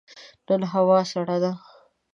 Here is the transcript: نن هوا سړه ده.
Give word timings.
نن 0.47 0.61
هوا 0.71 0.99
سړه 1.11 1.37
ده. 1.43 1.51